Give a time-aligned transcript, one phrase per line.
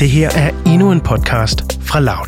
[0.00, 2.26] Det her er endnu en podcast fra Loud.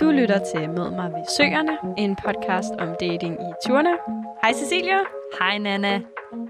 [0.00, 3.94] Du lytter til Mød mig ved Søerne, en podcast om dating i 20'erne.
[4.42, 4.98] Hej Cecilia.
[5.38, 6.00] Hej Nana.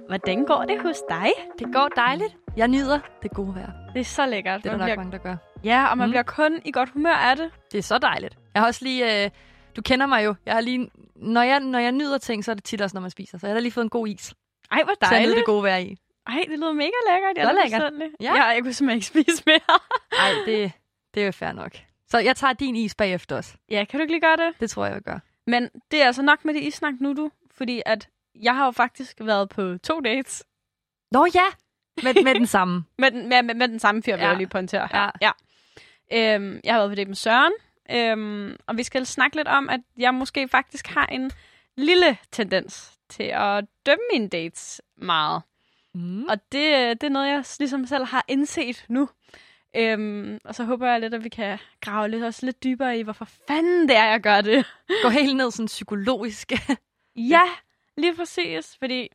[0.09, 1.29] Hvordan går det hos dig?
[1.59, 2.37] Det går dejligt.
[2.57, 3.71] Jeg nyder det gode vejr.
[3.95, 4.61] Det er så lækkert.
[4.65, 4.97] Det er der nok bliver...
[4.97, 5.37] mange, der gør.
[5.65, 6.11] Ja, og man Mm.
[6.11, 7.51] bliver kun i godt humør af det.
[7.73, 8.39] Det er så dejligt.
[8.55, 9.25] Jeg har også lige...
[9.25, 9.31] Øh,
[9.77, 10.35] du kender mig jo.
[10.47, 10.91] Jeg har lige...
[11.17, 13.39] Når jeg, når jeg nyder ting, så er det tit også, når man spiser.
[13.39, 14.35] Så jeg har lige fået en god is.
[14.71, 15.37] Ej, hvor Så jeg dejligt.
[15.37, 15.97] det gode vejr i.
[16.27, 17.37] Ej, det lyder mega lækkert.
[17.37, 18.13] Jeg Så er lækkert.
[18.21, 18.35] Ja.
[18.35, 18.45] ja.
[18.45, 19.61] jeg kunne simpelthen ikke spise mere.
[20.21, 20.73] Nej, det,
[21.15, 21.73] det er jo fair nok.
[22.09, 23.55] Så jeg tager din is bagefter også.
[23.71, 24.61] ja, kan du ikke lige gøre det?
[24.61, 25.19] Det tror jeg, jeg gør.
[25.47, 27.31] Men det er altså nok med det isnak nu, du.
[27.51, 28.09] Fordi at
[28.43, 30.45] jeg har jo faktisk været på to dates
[31.11, 31.45] Nå ja!
[32.03, 32.85] Med, med den samme.
[32.99, 34.29] med den, med, med, med den samme fyr, Ja.
[34.29, 35.11] jeg lige pointere her.
[35.21, 35.31] Ja.
[36.13, 36.35] ja.
[36.35, 37.53] Øhm, jeg har været på date med Søren,
[37.93, 41.31] øhm, og vi skal snakke lidt om, at jeg måske faktisk har en
[41.77, 45.43] lille tendens til at dømme mine dates meget.
[45.95, 46.25] Mm.
[46.25, 49.09] Og det, det er noget, jeg ligesom selv har indset nu.
[49.77, 53.03] Øhm, og så håber jeg lidt, at vi kan grave lidt, også lidt dybere i,
[53.03, 54.67] hvorfor fanden det er, jeg gør det.
[55.03, 56.53] Gå helt ned sådan psykologisk.
[57.17, 57.43] Ja,
[57.97, 58.77] lige præcis.
[58.79, 59.09] Fordi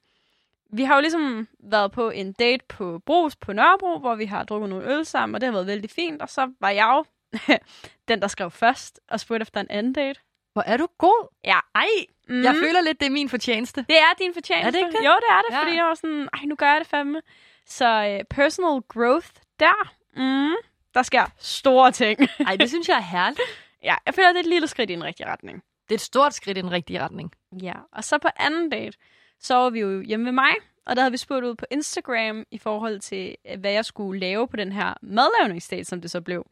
[0.73, 4.43] vi har jo ligesom været på en date på Brus på Nørrebro, hvor vi har
[4.43, 6.21] drukket nogle øl sammen, og det har været vældig fint.
[6.21, 7.05] Og så var jeg jo
[8.07, 10.19] den, der skrev først og spurgte efter en anden date.
[10.53, 11.27] Hvor er du god.
[11.45, 11.59] Ja.
[11.75, 11.87] Ej,
[12.29, 12.43] Mm.
[12.43, 13.85] jeg føler lidt, det er min fortjeneste.
[13.89, 14.67] Det er din fortjeneste.
[14.67, 15.05] Er det ikke det?
[15.05, 15.63] Jo, det er det, Ja.
[15.63, 17.21] fordi jeg var sådan, ej, nu gør jeg det fandme.
[17.65, 19.27] Så uh, personal growth
[19.59, 20.55] der, mm,
[20.93, 22.19] der sker store ting.
[22.47, 23.41] Ej, det synes jeg er herligt.
[23.83, 25.63] ja, jeg føler, det er et lille skridt i en rigtig retning.
[25.83, 27.31] Det er et stort skridt i den rigtige retning.
[27.63, 28.97] Ja, og så på anden date,
[29.39, 30.51] så var vi jo hjemme ved mig,
[30.85, 34.19] og der havde vi spurgt ud på Instagram i forhold til, øh, hvad jeg skulle
[34.19, 36.45] lave på den her madlavningsdate, som det så blev.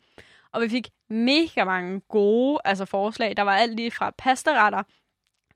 [0.56, 3.38] Og vi fik mega mange gode altså forslag.
[3.38, 4.84] Der var alt lige fra pastaretter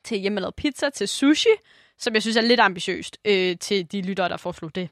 [0.03, 1.49] til hjemmelavet pizza til sushi,
[1.97, 4.89] som jeg synes er lidt ambitiøst øh, til de lyttere, der foreslog det.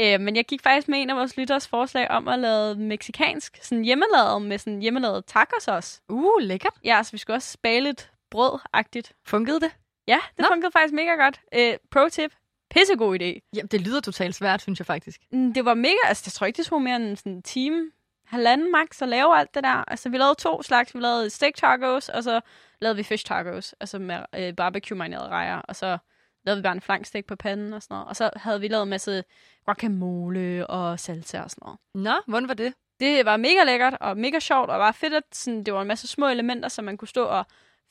[0.00, 3.58] Øh, men jeg gik faktisk med en af vores lytteres forslag om at lave meksikansk,
[3.62, 6.00] sådan hjemmelavet med sådan hjemmelavet tacos også.
[6.08, 6.74] Uh, lækkert.
[6.84, 9.12] Ja, så vi skulle også bage lidt brød-agtigt.
[9.26, 9.70] Funkede det?
[10.08, 10.46] Ja, det Nå.
[10.50, 11.40] funkede faktisk mega godt.
[11.54, 12.32] Øh, pro tip.
[12.70, 13.48] Pissegod idé.
[13.56, 15.20] Jamen, det lyder totalt svært, synes jeg faktisk.
[15.32, 17.90] Mm, Det var mega, altså jeg tror ikke, det tog mere end sådan en time,
[18.26, 19.84] halvanden max at lave alt det der.
[19.90, 20.94] Altså vi lavede to slags.
[20.94, 22.40] Vi lavede steak tacos, og så
[22.80, 25.98] lavede vi fish tacos, altså med øh, barbecue marinerede rejer, og så
[26.44, 28.08] lavede vi bare en flankstek på panden og sådan noget.
[28.08, 29.24] Og så havde vi lavet en masse
[29.64, 31.78] guacamole og salsa og sådan noget.
[31.94, 32.74] Nå, hvordan var det?
[33.00, 35.88] Det var mega lækkert og mega sjovt, og var fedt, at sådan, det var en
[35.88, 37.46] masse små elementer, som man kunne stå og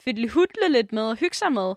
[0.06, 1.73] hudle lidt med og hygge sig med.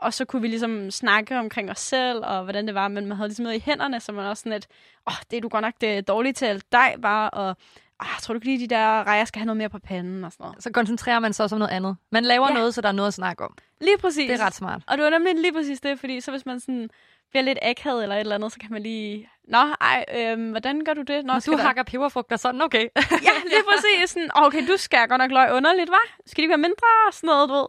[0.00, 3.16] Og så kunne vi ligesom snakke omkring os selv, og hvordan det var, men man
[3.16, 4.66] havde ligesom noget i hænderne, så man også sådan lidt,
[5.06, 7.56] åh, oh, det er du godt nok det dårligt til dig bare, og
[8.00, 10.32] ah, tror du ikke lige, de der rejer skal have noget mere på panden og
[10.32, 10.62] sådan noget.
[10.62, 11.96] Så koncentrerer man sig også om noget andet.
[12.12, 12.54] Man laver Ja.
[12.54, 13.56] noget, så der er noget at snakke om.
[13.80, 14.30] Lige præcis.
[14.30, 14.82] Det er ret smart.
[14.86, 16.90] Og det var nemlig lige præcis det, fordi så hvis man sådan
[17.30, 20.84] bliver lidt akavet eller et eller andet, så kan man lige, nå, ej, øhm, hvordan
[20.84, 21.24] gør du det?
[21.24, 22.82] Nå, Når du der- hakker peberfrugter sådan, okay.
[23.26, 24.10] Ja, lige præcis.
[24.10, 26.20] Sådan, okay, du skærer godt nok løg underligt, hva'?
[26.26, 26.86] Skal de være mindre?
[27.12, 27.66] Sådan noget, du ved.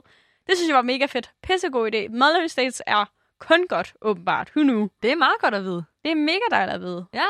[0.47, 1.31] Det synes jeg var mega fedt.
[1.43, 2.07] Pissegod idé.
[2.09, 3.05] Mother States er
[3.39, 4.51] kun godt, åbenbart.
[4.55, 4.87] Who knew?
[5.03, 5.83] det er meget godt at vide.
[6.03, 7.05] Det er mega dejligt at vide.
[7.13, 7.25] Ja.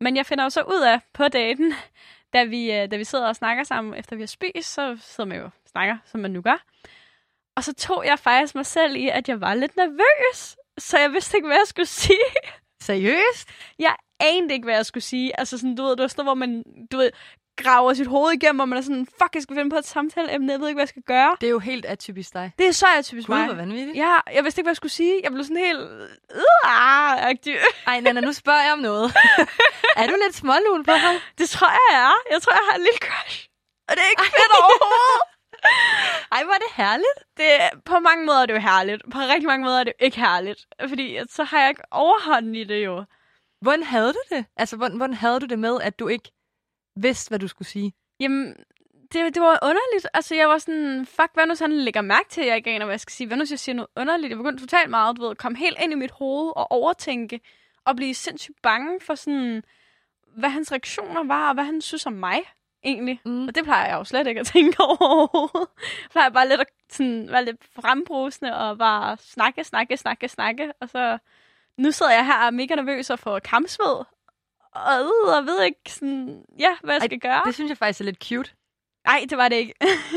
[0.00, 1.74] Men jeg finder jo så ud af på daten,
[2.32, 5.28] da vi, øh, da vi sidder og snakker sammen, efter vi har spist, så sidder
[5.28, 6.64] man jo og snakker, som man nu gør.
[7.56, 10.56] Og så tog jeg faktisk mig selv i, at jeg var lidt nervøs.
[10.78, 12.18] Så jeg vidste ikke, hvad jeg skulle sige.
[12.82, 13.48] Seriøst?
[13.78, 15.40] Jeg anede ikke, hvad jeg skulle sige.
[15.40, 17.10] Altså sådan, du ved, det var sådan hvor man, du ved,
[17.62, 20.52] graver sit hoved igennem, hvor man er sådan, fuck, jeg skal finde på et samtaleemne,
[20.52, 21.36] jeg ved ikke, hvad jeg skal gøre.
[21.40, 22.52] Det er jo helt atypisk dig.
[22.58, 23.46] Det er så atypisk Gud, mig.
[23.46, 23.96] hvor vanvittigt.
[23.96, 25.20] Ja, jeg vidste ikke, hvad jeg skulle sige.
[25.22, 25.80] Jeg blev sådan helt...
[25.80, 27.56] Øh, agtig.
[27.86, 29.06] Ej, Nana, nu spørger jeg om noget.
[30.00, 31.14] er du lidt smålun på ham?
[31.38, 32.12] det tror jeg, jeg er.
[32.32, 33.48] Jeg tror, jeg har en lille crush.
[33.88, 35.20] Og det er ikke fedt overhovedet.
[36.34, 37.18] Ej, hvor er det herligt.
[37.36, 39.02] Det, på mange måder er det jo herligt.
[39.12, 40.60] På rigtig mange måder er det jo ikke herligt.
[40.88, 43.04] Fordi så har jeg ikke overhånden i det jo.
[43.60, 44.44] Hvordan havde du det?
[44.56, 46.30] Altså, hvordan, hvordan havde du det med, at du ikke
[46.96, 47.92] vidste, hvad du skulle sige?
[48.20, 48.54] Jamen,
[49.12, 50.06] det, det var underligt.
[50.14, 52.70] Altså, jeg var sådan, fuck, hvad nu så han lægger mærke til, at jeg ikke
[52.70, 53.26] aner, hvad jeg skal sige.
[53.26, 54.30] Hvad nu hvis jeg siger noget underligt?
[54.30, 57.40] Jeg begyndte totalt meget, du ved, komme helt ind i mit hoved og overtænke.
[57.84, 59.62] Og blive sindssygt bange for sådan,
[60.36, 62.40] hvad hans reaktioner var, og hvad han synes om mig,
[62.84, 63.20] egentlig.
[63.24, 63.48] Mm.
[63.48, 65.68] Og det plejer jeg jo slet ikke at tænke over overhovedet.
[66.02, 70.72] Jeg plejer bare lidt at sådan, være lidt frembrusende og bare snakke, snakke, snakke, snakke.
[70.80, 71.18] Og så
[71.76, 74.04] nu sidder jeg her og er mega nervøs og får kampsved.
[74.72, 77.42] Og, og ved ikke, sådan, ja, hvad jeg Ej, skal gøre.
[77.46, 78.50] Det synes jeg faktisk er lidt cute.
[79.06, 79.74] Nej, det var det ikke.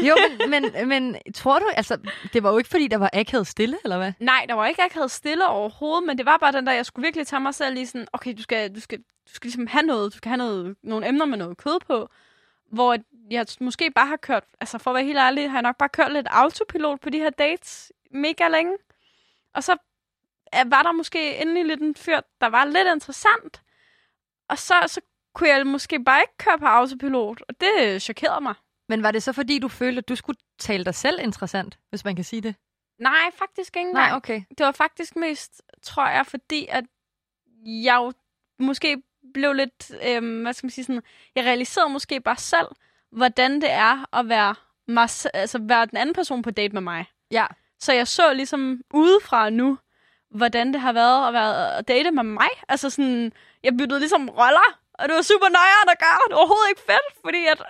[0.07, 0.15] Jo,
[0.49, 1.97] men, men, men tror du, altså,
[2.33, 4.13] det var jo ikke, fordi der var akavet stille, eller hvad?
[4.19, 7.03] Nej, der var ikke, havde stille overhovedet, men det var bare den der, jeg skulle
[7.05, 9.85] virkelig tage mig selv i sådan, okay, du skal, du skal, du skal ligesom have
[9.85, 12.09] noget, du skal have noget, nogle emner med noget kød på,
[12.71, 12.97] hvor
[13.31, 15.89] jeg måske bare har kørt, altså for at være helt ærlig, har jeg nok bare
[15.89, 18.73] kørt lidt autopilot på de her dates mega længe.
[19.53, 19.77] Og så
[20.65, 23.62] var der måske endelig lidt en fyr, der var lidt interessant.
[24.49, 25.01] Og så, så
[25.35, 28.55] kunne jeg måske bare ikke køre på autopilot, og det chokerede mig.
[28.89, 32.05] Men var det så, fordi du følte, at du skulle tale dig selv interessant, hvis
[32.05, 32.55] man kan sige det?
[32.99, 34.41] Nej, faktisk ikke Nej, okay.
[34.57, 36.83] Det var faktisk mest, tror jeg, fordi at
[37.65, 38.13] jeg jo
[38.59, 39.01] måske
[39.33, 41.01] blev lidt, øhm, hvad skal man sige, sådan,
[41.35, 42.67] jeg realiserede måske bare selv,
[43.11, 44.55] hvordan det er at være,
[44.87, 47.05] mig, altså være den anden person på date med mig.
[47.31, 47.45] Ja.
[47.79, 49.77] Så jeg så ligesom udefra nu,
[50.33, 52.49] hvordan det har været at være at date med mig.
[52.69, 53.31] Altså sådan,
[53.63, 56.17] jeg byttede ligesom roller, og det var super nøjere at gøre.
[56.27, 57.63] Det var overhovedet ikke fedt, fordi at,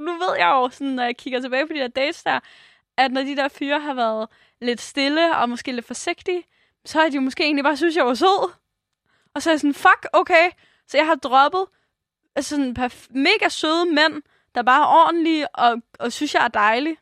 [0.00, 2.40] nu ved jeg jo, sådan, når jeg kigger tilbage på de der dates der,
[2.96, 4.28] at når de der fyre har været
[4.60, 6.44] lidt stille og måske lidt forsigtige,
[6.84, 8.52] så har de jo måske egentlig bare synes, jeg var sød.
[9.34, 10.50] Og så er jeg sådan, fuck, okay.
[10.86, 11.64] Så jeg har droppet
[12.36, 14.22] altså sådan mega søde mænd,
[14.54, 16.96] der bare er ordentlige og, og synes, jeg er dejlig.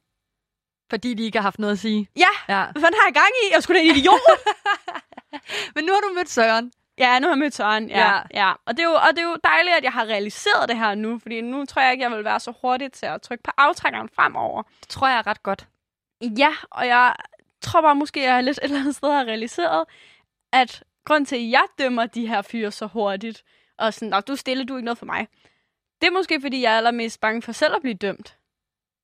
[0.90, 2.08] Fordi de ikke har haft noget at sige.
[2.16, 2.64] Ja, Ja.
[2.72, 3.54] hvad fanden har jeg gang i?
[3.54, 4.20] Jeg skulle da en idiot.
[5.74, 6.72] Men nu har du mødt Søren.
[6.98, 7.88] Ja, nu har jeg mødt Søren.
[7.88, 8.20] Ja, Ja.
[8.34, 8.52] ja.
[8.66, 10.94] Og, det er jo, og det er jo dejligt, at jeg har realiseret det her
[10.94, 13.50] nu, fordi nu tror jeg ikke, jeg vil være så hurtig til at trykke på
[13.56, 14.62] aftrækkeren fremover.
[14.80, 15.66] Det tror jeg er ret godt.
[16.38, 17.14] Ja, og jeg
[17.62, 19.84] tror bare måske, at jeg lidt et eller andet sted har realiseret,
[20.52, 23.42] at grund til, at jeg dømmer de her fyre så hurtigt,
[23.78, 25.28] og sådan, "Nå, du er stille, du er ikke noget for mig,
[26.00, 28.36] det er måske, fordi jeg er allermest bange for selv at blive dømt.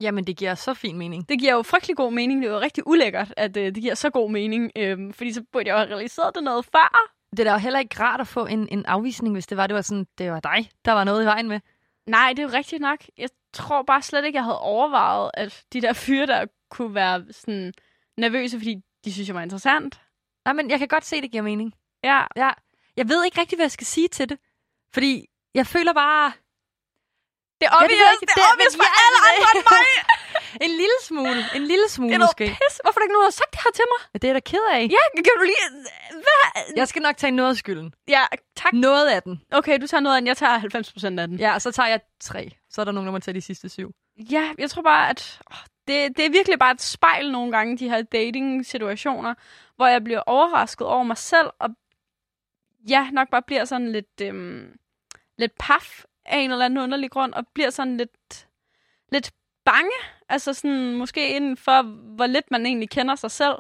[0.03, 1.29] Jamen, det giver så fin mening.
[1.29, 2.43] Det giver jo frygtelig god mening.
[2.43, 4.71] Det er jo rigtig ulækkert, at øh, det giver så god mening.
[4.77, 7.11] Øh, fordi så burde jeg jo have realiseret det noget før.
[7.31, 9.67] Det er da jo heller ikke rart at få en, en afvisning, hvis det var,
[9.67, 11.61] det var sådan, det var dig, der var noget i vejen med.
[12.07, 12.99] Nej, det er jo rigtigt nok.
[13.19, 17.25] Jeg tror bare slet ikke, jeg havde overvejet, at de der fyre, der kunne være
[17.31, 17.73] sådan
[18.17, 20.01] nervøse, fordi de synes, jeg var interessant.
[20.45, 21.73] Nej, men jeg kan godt se, det giver mening.
[22.05, 22.51] Ja, Ja.
[22.97, 24.39] Jeg ved ikke rigtig, hvad jeg skal sige til det.
[24.95, 26.33] Fordi jeg føler bare
[27.63, 29.65] det er Ja, det obvious, jeg det, det er obvious for ja, alle andre end
[29.75, 29.87] mig.
[30.67, 31.41] en lille smule.
[31.59, 32.45] En lille smule Det er måske.
[32.61, 32.75] pis.
[32.83, 34.01] Hvorfor er der ikke nogen, der har sagt det her til mig?
[34.13, 34.83] Ja, Det er jeg da ked af.
[34.97, 35.65] Ja, kan du lige...
[36.25, 36.43] Hvad?
[36.81, 37.89] Jeg skal nok tage noget af skylden.
[38.17, 38.23] Ja,
[38.61, 38.73] tak.
[38.89, 39.35] Noget af den.
[39.59, 40.27] Okay, du tager noget af den.
[40.33, 41.37] Jeg tager 90 procent af den.
[41.45, 42.43] Ja, og så tager jeg tre.
[42.75, 43.89] Så er der nogen, der må tage de sidste syv.
[44.35, 45.21] Ja, jeg tror bare, at
[45.89, 49.35] det, det er virkelig bare et spejl nogle gange, de her dating-situationer,
[49.77, 51.71] hvor jeg bliver overrasket over mig selv, og
[52.89, 54.73] ja, nok bare bliver sådan lidt, øhm,
[55.39, 58.49] lidt paf af en eller anden underlig grund, og bliver sådan lidt,
[59.13, 59.33] lidt
[59.65, 59.91] bange.
[60.29, 61.83] Altså sådan, måske inden for,
[62.17, 63.55] hvor lidt man egentlig kender sig selv.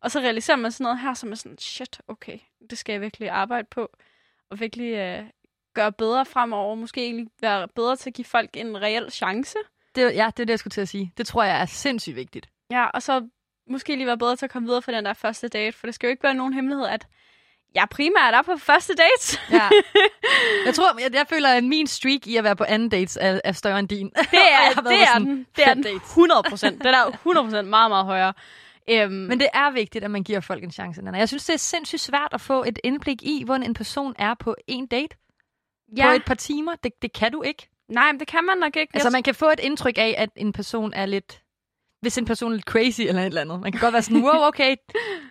[0.00, 2.38] Og så realiserer man sådan noget her, som er sådan, shit, okay,
[2.70, 3.88] det skal jeg virkelig arbejde på.
[4.50, 5.24] Og virkelig øh,
[5.74, 6.74] gøre bedre fremover.
[6.74, 9.58] Måske egentlig være bedre til at give folk en reel chance.
[9.94, 11.12] Det, ja, det er det, jeg skulle til at sige.
[11.16, 12.48] Det tror jeg er sindssygt vigtigt.
[12.70, 13.28] Ja, og så
[13.66, 15.76] måske lige være bedre til at komme videre for den der første date.
[15.76, 17.06] For det skal jo ikke være nogen hemmelighed, at
[17.74, 19.40] jeg primært er på første date.
[19.52, 19.68] Ja.
[20.66, 23.40] Jeg tror, jeg, jeg føler, at min streak i at være på anden dates er,
[23.44, 24.10] er større end din.
[24.10, 25.46] Det er, det er den.
[25.56, 26.02] Det er den dates.
[26.10, 26.78] 100 procent.
[26.84, 28.32] Den er 100 procent meget, meget højere.
[28.90, 31.02] Øhm, Men det er vigtigt, at man giver folk en chance.
[31.02, 31.18] Nana.
[31.18, 34.34] Jeg synes, det er sindssygt svært at få et indblik i, hvordan en person er
[34.34, 35.16] på en date.
[35.96, 36.06] Ja.
[36.06, 36.72] På et par timer.
[36.84, 37.68] Det, det kan du ikke.
[37.88, 38.90] nej, men det kan man nok ikke.
[38.94, 41.42] Altså, man kan få et indtryk af, at en person er lidt...
[42.00, 43.60] Hvis en person er lidt crazy eller et eller andet.
[43.60, 44.76] Man kan godt være sådan, wow, okay,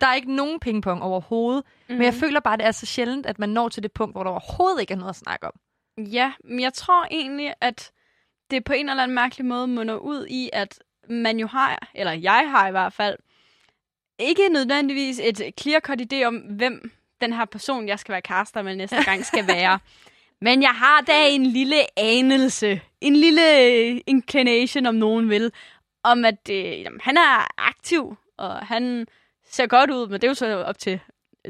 [0.00, 1.64] der er ikke nogen pingpong overhovedet.
[1.88, 1.94] Mm.
[1.94, 2.20] Men jeg Mhm.
[2.20, 4.30] føler bare, at det er så sjældent, at man når til det punkt, hvor der
[4.30, 5.52] overhovedet ikke er noget at snakke om.
[5.98, 7.90] Ja, men jeg tror egentlig, at
[8.50, 10.78] det på en eller anden mærkelig måde munder ud i, at
[11.08, 13.16] man jo har, eller jeg har i hvert fald,
[14.18, 16.90] ikke nødvendigvis et clear-cut idé om, hvem
[17.20, 19.78] den her person, jeg skal være kærester med næste gang, skal være.
[20.40, 23.42] Men jeg har da en lille anelse, en lille
[24.00, 25.52] inclination, om nogen vil,
[26.04, 29.06] om at øh, jamen, han er aktiv, og han
[29.50, 31.00] ser godt ud, men det er jo så op til...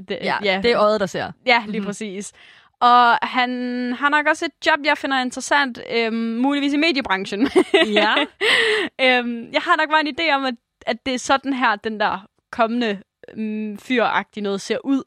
[0.09, 0.61] Det, Ja, ja.
[0.63, 1.33] det er øjet, der ser.
[1.47, 1.71] Ja, lige Mhm.
[1.71, 1.87] mm-hmm.
[1.87, 2.33] præcis.
[2.81, 3.51] Og han
[3.99, 7.51] har nok også et job, jeg finder interessant, øhm, muligvis i mediebranchen.
[7.75, 8.15] Ja.
[9.05, 10.55] øhm, jeg har nok bare en idé om, at,
[10.87, 13.03] at det er sådan her, den der kommende
[13.37, 15.03] øhm, fyragtige noget ser ud.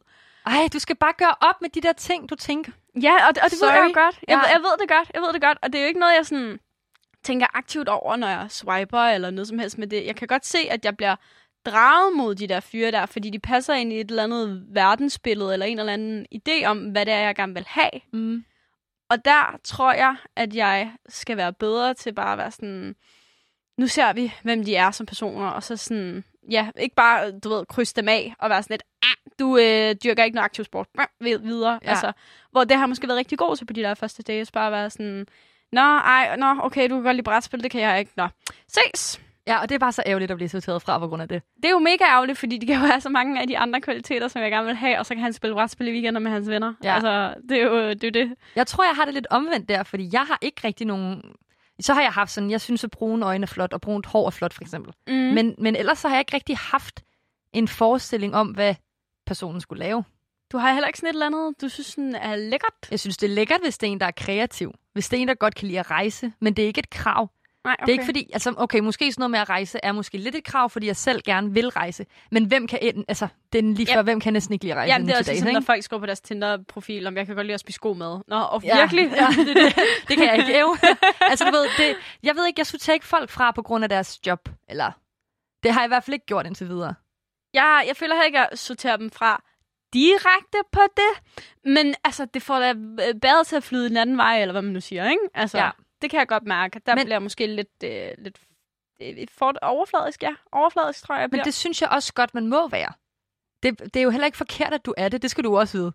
[0.46, 2.72] Ej, du skal bare gøre op med de der ting, du tænker.
[3.02, 3.88] Ja, og og det ved jeg Sorry.
[3.90, 4.20] jo godt.
[4.28, 4.52] Jeg, ja.
[4.52, 5.58] jeg ved det godt, jeg ved det godt.
[5.62, 6.60] Og det er jo ikke noget, jeg sådan
[7.24, 10.06] tænker aktivt over, når jeg swiper eller noget som helst med det.
[10.06, 11.16] Jeg kan godt se, at jeg bliver
[11.66, 15.54] draget mod de der fyre der, fordi de passer ind i et eller andet verdensbillede,
[15.54, 17.92] eller en eller anden idé om, hvad det er, jeg gerne vil have.
[18.14, 18.46] Mm.
[19.10, 22.96] Og der tror jeg, at jeg skal være bedre til bare at være sådan,
[23.78, 27.50] nu ser vi, hvem de er som personer, og så sådan, ja, ikke bare, du
[27.50, 30.66] ved, krydse dem af, og være sådan lidt, ah, du øh, dyrker ikke noget aktiv
[30.66, 30.88] sport,
[31.20, 31.80] videre.
[31.84, 31.90] Ja.
[31.90, 32.12] Altså,
[32.52, 34.72] hvor det har måske været rigtig god til på de der første dages, bare at
[34.72, 35.28] være sådan,
[35.72, 38.28] nå, ej, nå, okay, du kan godt lide brætspil, det kan jeg ikke, nå,
[38.68, 39.22] ses.
[39.48, 41.42] Ja, og det er bare så ærgerligt at blive sorteret fra på grund af det.
[41.56, 43.82] Det er jo mega ærgerligt, fordi de kan jo have så mange af de andre
[43.82, 46.32] kvaliteter, som jeg gerne vil have, og så kan han spille brætspil i weekender med
[46.32, 46.74] hans venner.
[46.84, 46.94] Ja.
[46.94, 48.04] Altså, det er jo det.
[48.04, 48.34] Er det.
[48.56, 51.22] Jeg tror, jeg har det lidt omvendt der, fordi jeg har ikke rigtig nogen...
[51.80, 54.26] så har jeg haft sådan, jeg synes, at brune øjne er flot, og brunt hår
[54.26, 54.94] er flot, for eksempel.
[55.08, 55.14] Mm.
[55.14, 57.04] Men, men ellers så har jeg ikke rigtig haft
[57.54, 58.76] en forestilling om, hvad
[59.26, 60.04] personen skulle lave.
[60.52, 62.74] du har heller ikke sådan et eller andet, du synes sådan er lækkert?
[62.92, 64.74] Jeg synes, det er lækkert, hvis det er en, der er kreativ.
[64.94, 66.90] Hvis det er en, der godt kan lide at rejse, men det er ikke et
[66.90, 67.30] krav.
[67.66, 67.86] Nej, Okay.
[67.86, 70.36] Det er ikke fordi, altså okay, måske sådan noget med at rejse er måske lidt
[70.36, 72.06] et krav, fordi jeg selv gerne vil rejse.
[72.32, 73.26] Men hvem kan, ind, altså,
[73.56, 73.96] er lige Ja.
[73.98, 75.54] før, hvem kan næsten ikke lide at rejse Jamen, det er også sådan, ikke?
[75.60, 78.22] når folk skriver på deres Tinder-profil, om jeg kan godt lide at spise god mad.
[78.28, 79.12] Nå, og Ja, virkelig?
[79.16, 79.76] Ja, det, det,
[80.08, 80.60] det kan jeg ikke.
[80.60, 80.78] Jo.
[81.32, 83.90] altså, du ved, det, jeg ved ikke, jeg sorterer ikke folk fra på grund af
[83.90, 84.50] deres job.
[84.70, 84.92] Eller,
[85.64, 86.94] det har jeg i hvert fald ikke gjort indtil videre.
[87.54, 89.44] Jeg, jeg føler heller ikke, at jeg sorterer dem fra
[89.94, 91.44] direkte på det.
[91.66, 94.62] Men altså, det får da øh, bedre til at flyde den anden vej, eller hvad
[94.62, 95.24] man nu siger, ikke?
[95.34, 95.70] Altså, Ja.
[96.02, 96.80] Det kan jeg godt mærke.
[96.86, 98.38] Der Men- men, bliver jeg måske lidt, øh, lidt
[99.02, 100.32] øh, for overfladisk, ja.
[100.52, 101.44] Overfladisk, tror jeg, jeg Men bliver.
[101.44, 102.92] det synes jeg også godt, man må være.
[103.64, 105.22] Det, det er jo heller ikke forkert, at du er det.
[105.22, 105.92] Det skal du også vide.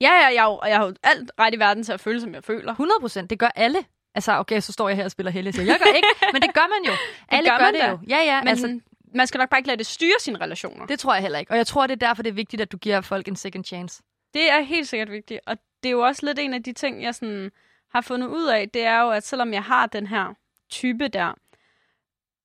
[0.00, 2.34] Ja, ja, jeg, jo- jeg har jo alt ret i verden til at føle, som
[2.34, 2.72] jeg føler.
[2.72, 3.30] 100 procent.
[3.30, 3.84] Det gør alle.
[4.14, 5.66] Altså, okay, så står jeg her og spiller heldig.
[5.66, 6.92] Jeg gør ikke, men det gør man jo.
[7.36, 7.90] alle gør gør, man det da.
[7.90, 7.98] jo.
[8.08, 8.40] Ja, ja.
[8.40, 8.80] Men altså, altså,
[9.14, 10.86] man skal nok bare ikke lade det styre sine relationer.
[10.86, 11.50] det tror jeg heller ikke.
[11.52, 13.64] Og jeg tror, det er derfor, det er vigtigt, at du giver folk en second
[13.64, 14.02] chance.
[14.34, 17.02] Det er helt sikkert vigtigt, og det er jo også lidt en af de ting,
[17.02, 17.50] jeg sådan
[17.94, 20.34] har fundet ud af, det er jo, at selvom jeg har den her
[20.70, 21.34] type der,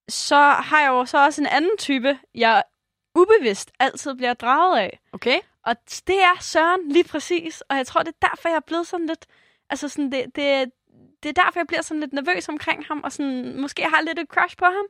[0.09, 2.63] så har jeg jo så også en anden type, jeg
[3.15, 4.99] ubevidst altid bliver draget af.
[5.11, 5.39] Okay?
[5.65, 5.75] Og
[6.07, 9.05] det er Søren lige præcis, og jeg tror, det er derfor, jeg er blevet sådan
[9.05, 9.25] lidt,
[9.69, 10.71] altså sådan, det, det,
[11.23, 14.19] det er derfor, jeg bliver sådan lidt nervøs omkring ham, og sådan, måske har lidt
[14.19, 14.85] et crush på ham.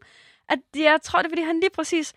[0.49, 2.13] At jeg tror, det er, fordi han lige præcis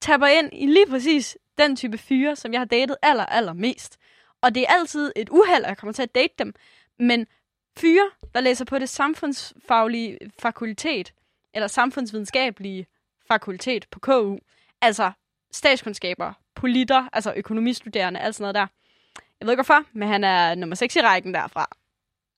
[0.00, 3.98] tapper ind i lige præcis den type fyre, som jeg har datet aller, aller mest.
[4.42, 6.54] Og det er altid et uheld, at jeg kommer til at date dem.
[6.98, 7.26] Men
[7.76, 11.12] fyre, der læser på det samfundsfaglige fakultet,
[11.54, 12.86] eller samfundsvidenskabelige
[13.28, 14.38] fakultet på KU,
[14.80, 15.12] altså
[15.52, 18.66] statskundskaber, politter, altså økonomistuderende, alt sådan noget der.
[19.40, 21.76] Jeg ved ikke hvorfor, men han er nummer 6 i rækken derfra.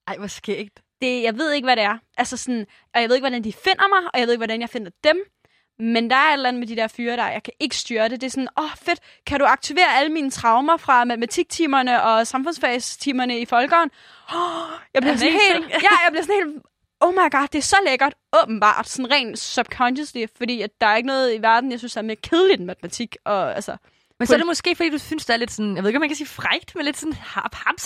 [0.06, 0.82] Ej, hvor skægt.
[1.02, 1.98] Det, jeg ved ikke, hvad det er.
[2.16, 4.60] Altså sådan, og jeg ved ikke, hvordan de finder mig, og jeg ved ikke, hvordan
[4.60, 5.24] jeg finder dem.
[5.78, 8.08] Men der er et eller andet med de der fyre der, jeg kan ikke styre
[8.08, 8.20] det.
[8.20, 12.26] Det er sådan, åh oh, fedt, kan du aktivere alle mine traumer fra matematiktimerne og
[12.26, 13.90] samfundsfagstimerne i folkeren?
[14.34, 14.36] Oh,
[14.94, 16.62] jeg bliver sådan helt, ja, jeg bliver sådan helt,
[17.00, 20.96] oh my god, det er så lækkert, åbenbart, sådan rent subconsciously, fordi at der er
[20.96, 23.76] ikke noget i verden, jeg synes er mere kedeligt end matematik, og altså,
[24.18, 25.96] Men så er det måske, fordi du synes, det er lidt sådan, jeg ved ikke,
[25.96, 27.16] om man kan sige frægt, men lidt sådan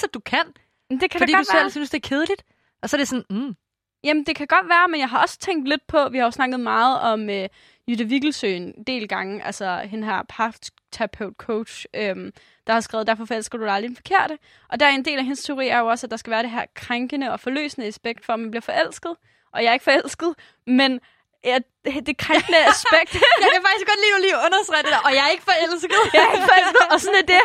[0.04, 0.46] at du kan.
[0.90, 1.62] men det kan fordi da du godt være.
[1.62, 2.44] selv synes, det er kedeligt.
[2.82, 3.56] Og så er det sådan, mm,
[4.04, 6.30] Jamen, det kan godt være, men jeg har også tænkt lidt på, vi har jo
[6.30, 7.48] snakket meget om øh,
[7.88, 12.30] Jytte Viggelsø en del gange, altså hende her parterapeut coach, øhm,
[12.66, 14.38] der har skrevet, derfor forelsker du dig aldrig den forkerte.
[14.68, 16.42] Og der er en del af hendes teori er jo også, at der skal være
[16.42, 19.14] det her krænkende og forløsende aspekt, for at man bliver forelsket.
[19.52, 20.34] Og jeg er ikke forelsket,
[20.66, 21.00] men
[21.44, 24.92] ja, det, det krænkende aspekt, jeg kan faktisk godt lide, at du lige understreger det
[24.92, 25.90] der, og jeg er ikke forelsket.
[26.14, 27.42] jeg er ikke forelsket, og sådan er det.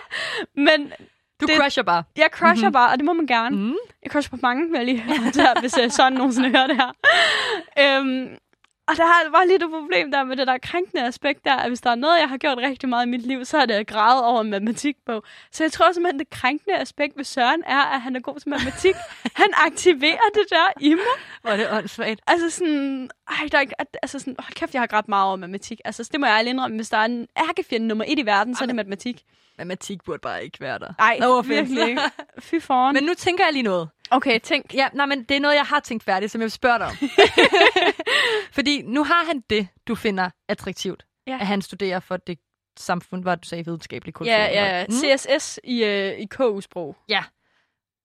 [0.55, 0.93] Men
[1.41, 2.03] Du Det- crusher bare.
[2.15, 2.71] jeg crusher mm-hmm.
[2.73, 3.55] bare, og det må man gerne.
[3.57, 3.75] Mm.
[4.03, 5.03] Jeg crusher på mange, vil jeg lige
[5.41, 6.91] der, hvis jeg sådan nogensinde hører det her.
[7.79, 8.37] Øhm,
[8.87, 11.69] og der har bare lige det problem der med det der krænkende aspekt der, at
[11.69, 13.73] hvis der er noget, jeg har gjort rigtig meget i mit liv, så er det
[13.73, 15.23] at græde over en matematikbog.
[15.51, 18.49] Så jeg tror simpelthen, det krænkende aspekt ved Søren er, at han er god til
[18.49, 18.95] matematik.
[19.41, 21.03] han aktiverer det der i mig.
[21.41, 22.21] Hvor er det åndssvagt.
[22.27, 25.35] Altså sådan, ej, der er ikke, altså sådan, hold kæft, jeg har grædt meget over
[25.35, 25.81] matematik.
[25.85, 26.77] Altså, det må jeg ærligt indrømme.
[26.77, 29.23] Hvis der er en ærkefjende nummer et i verden, så er det matematik.
[29.57, 30.93] Matematik burde bare ikke være der.
[30.97, 32.01] Nej, No virkelig ikke.
[32.39, 32.93] Fy foran.
[32.93, 33.89] Men nu tænker jeg lige noget.
[34.11, 34.73] okay, tænk.
[34.73, 36.87] Ja, nej, men det er noget, jeg har tænkt færdigt, som jeg vil spørge dig
[36.87, 36.93] om.
[38.53, 41.05] Fordi nu har han det, du finder attraktivt.
[41.27, 41.37] Ja.
[41.39, 42.39] At han studerer for det
[42.79, 44.31] samfund, hvor du sagde videnskabelig kultur.
[44.33, 44.93] Ja, ja, Mm.
[44.93, 46.97] CSS i, øh, i KU-sprog.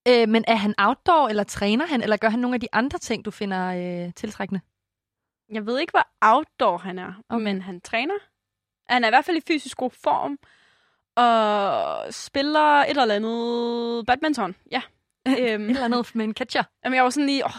[0.08, 2.98] Øh, men er han outdoor, eller træner han, eller gør han nogle af de andre
[2.98, 3.66] ting, du finder
[4.06, 4.60] øh, tiltrækkende?
[5.52, 7.44] Jeg ved ikke, hvor outdoor han er, okay.
[7.44, 8.14] men han træner.
[8.88, 10.38] Han er i hvert fald i fysisk god form,
[11.16, 14.54] og spiller et eller andet badminton.
[14.72, 14.82] Ja.
[15.38, 16.62] Et øhm, eller andet med en catcher.
[16.84, 17.50] jamen, jeg var sådan lige, åh,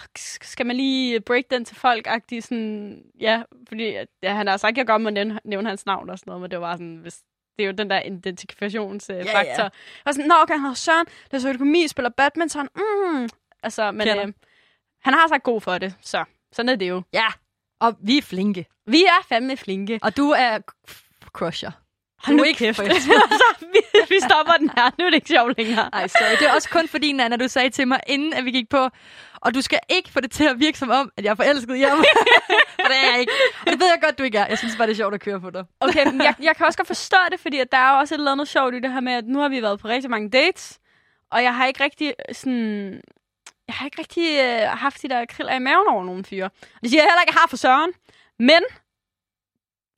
[0.41, 4.71] skal man lige break den til folk -agtig, sådan, ja, fordi ja, han har sagt,
[4.71, 6.95] at jeg godt må nævne, nævne hans navn og sådan noget, men det var sådan,
[6.95, 7.17] hvis,
[7.57, 9.39] det er jo den der identifikationsfaktor.
[9.39, 9.69] Ja, Ja,
[10.05, 13.29] var sådan, nå, okay, han hedder Søren, læser økonomi, spiller badminton, mm.
[13.63, 14.33] Altså, men øh,
[15.01, 17.01] han har sagt god for det, så sådan er det jo.
[17.13, 17.27] Ja,
[17.79, 18.65] og vi er flinke.
[18.85, 19.99] Vi er fandme flinke.
[20.03, 20.59] Og du er
[21.25, 21.71] crusher.
[22.23, 22.77] Hold nu ikke kæft.
[23.41, 24.91] så, vi, vi stopper den her.
[24.97, 25.89] Nu er det ikke sjovt længere.
[25.93, 26.37] Ej, sorry.
[26.39, 28.89] Det er også kun fordi, Nana, du sagde til mig, inden at vi gik på,
[29.35, 31.75] og du skal ikke få det til at virke som om, at jeg er forelsket
[31.75, 31.97] i ham.
[32.81, 33.33] For det er jeg ikke.
[33.65, 34.45] Og det ved jeg godt, du ikke er.
[34.47, 35.63] Jeg synes bare, det er sjovt at køre på dig.
[35.79, 38.15] Okay, men jeg, jeg kan også godt forstå det, fordi at der er jo også
[38.15, 40.09] et eller andet sjovt i det her med, at nu har vi været på rigtig
[40.09, 40.79] mange dates,
[41.31, 43.01] og jeg har ikke rigtig sådan...
[43.67, 46.49] Jeg har ikke rigtig øh, haft de der kriller i maven over nogle fyre.
[46.81, 47.91] Det siger jeg heller ikke, jeg har for Søren.
[48.39, 48.61] Men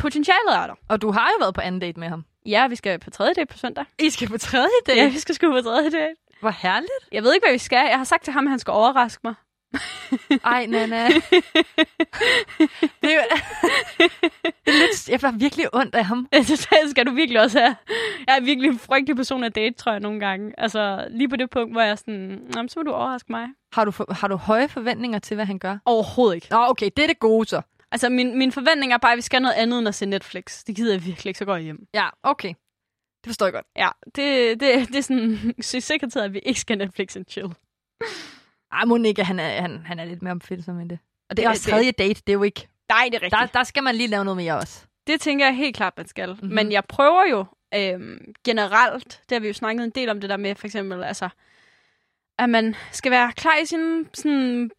[0.01, 0.73] potentialet er der.
[0.89, 2.25] Og du har jo været på anden date med ham.
[2.45, 3.85] Ja, vi skal på tredje date på søndag.
[3.99, 4.99] I skal på tredje date.
[4.99, 6.15] Ja, vi skal sgu på tredje date.
[6.39, 6.91] Hvor herligt.
[7.11, 7.87] Jeg ved ikke, hvad vi skal.
[7.89, 9.33] Jeg har sagt til ham, at han skal overraske mig.
[10.45, 11.07] Ej, Nana.
[13.01, 13.21] det er jo...
[14.65, 15.09] det er lidt...
[15.09, 16.27] Jeg var virkelig ondt af ham.
[16.31, 17.75] Altså, det skal du virkelig også have.
[18.27, 20.53] Jeg er virkelig en frygtelig person at date, tror jeg, nogle gange.
[20.57, 23.31] Altså, lige på det punkt, hvor jeg er sådan, "Nå, men så må du overraske
[23.31, 23.47] mig.
[23.73, 25.77] Har du, for, har du høje forventninger til, hvad han gør?
[25.85, 26.47] Overhovedet ikke.
[26.51, 27.61] Nå, okay, det er det gode så.
[27.91, 30.63] Altså, min, min forventning er bare, at vi skal noget andet end at se Netflix.
[30.63, 31.87] Det gider jeg virkelig ikke, så går jeg hjem.
[31.93, 32.53] Ja, okay.
[33.23, 33.65] Det forstår jeg godt.
[33.75, 37.49] Ja, det, det, det er sådan succeskriteriet, at vi ikke skal Netflix and chill.
[38.71, 40.99] Ej, Monika, han er, han, han er lidt mere opfindsom end det.
[41.29, 42.67] Og det er også tredje date, det er jo ikke...
[42.89, 43.39] Nej, det er rigtigt.
[43.39, 44.85] Der, der skal man lige lave noget mere også.
[45.07, 46.29] Det tænker jeg helt klart, man skal.
[46.29, 46.37] Mhm.
[46.41, 46.55] Mm-hmm.
[46.55, 50.29] Men jeg prøver jo øhm, generelt, det har vi jo snakket en del om det
[50.29, 51.29] der med, for eksempel, altså,
[52.39, 54.71] at man skal være klar i sine sådan,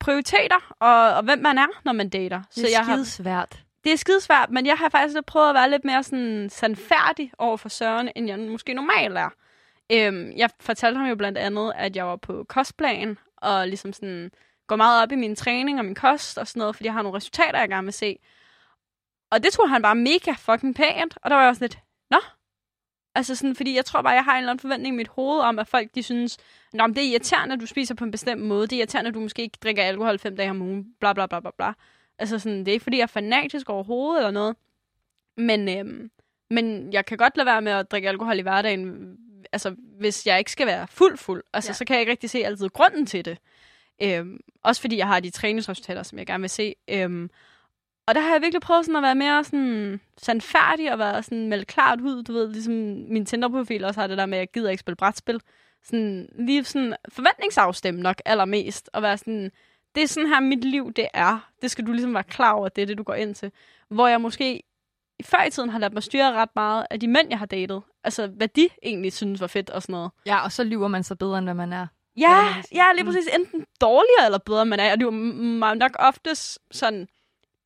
[0.00, 2.42] prioriteter, og, og hvem man er, når man dater.
[2.54, 3.60] Det er jeg har, skidesvært.
[3.84, 7.56] det er skidesvært, men jeg har faktisk prøvet at være lidt mere sådan sandfærdig over
[7.56, 9.28] for Søren, end jeg måske normalt er.
[9.92, 14.30] Øhm, jeg fortalte ham jo blandt andet, at jeg var på kostplan, og ligesom sådan
[14.66, 17.02] går meget op i min træning og min kost og sådan noget, fordi jeg har
[17.02, 18.18] nogle resultater, jeg gerne vil se.
[19.30, 21.78] Og det tror han bare mega fucking pænt, og der var jeg også lidt?
[23.14, 25.40] Altså sådan, fordi jeg tror bare, jeg har en eller anden forventning i mit hoved
[25.40, 26.38] om, at folk de synes,
[26.72, 28.66] Nå, men det er irriterende, at du spiser på en bestemt måde.
[28.66, 30.86] Det er irriterende, at du måske ikke drikker alkohol fem dage om ugen.
[31.00, 31.72] Bla, bla, bla, bla, bla.
[32.18, 34.56] Altså sådan, det er ikke, fordi jeg er fanatisk overhovedet eller noget.
[35.36, 36.10] Men, øhm,
[36.50, 39.16] men jeg kan godt lade være med at drikke alkohol i hverdagen,
[39.52, 41.42] altså hvis jeg ikke skal være fuld fuld.
[41.52, 41.70] Altså, Ja.
[41.70, 41.74] ja.
[41.76, 43.38] så kan jeg ikke rigtig se altid grunden til det.
[44.02, 46.74] Øhm, også fordi jeg har de træningsresultater, som jeg gerne vil se.
[46.88, 47.30] Øhm,
[48.08, 51.48] og der har jeg virkelig prøvet sådan at være mere sådan sandfærdig og være sådan
[51.48, 52.22] meldt klart ud.
[52.22, 52.74] Du ved, ligesom
[53.08, 55.40] min Tinder-profil også har det der med, at jeg gider ikke spille brætspil.
[55.84, 58.90] Sådan, lige sådan forventningsafstemme nok allermest.
[58.92, 59.50] Og være sådan,
[59.94, 61.50] det er sådan her mit liv, det er.
[61.62, 63.52] Det skal du ligesom være klar over, det er det, du går ind til.
[63.90, 64.62] Hvor jeg måske
[65.18, 67.46] i før i tiden har ladet mig styre ret meget af de mænd, jeg har
[67.46, 67.82] datet.
[68.04, 70.10] Altså, hvad de egentlig synes var fedt og sådan noget.
[70.26, 71.86] Ja, og så lyver man så bedre, end hvad man er.
[72.16, 73.08] Ja, Ja, lige Mm.
[73.12, 73.28] præcis.
[73.34, 74.92] Enten dårligere eller bedre man er.
[74.92, 75.18] Og det er jo
[75.70, 77.08] m- nok oftest sådan